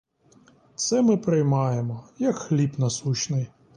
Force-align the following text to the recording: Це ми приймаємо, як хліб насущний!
Це 0.75 1.01
ми 1.01 1.17
приймаємо, 1.17 2.03
як 2.19 2.35
хліб 2.35 2.79
насущний! 2.79 3.47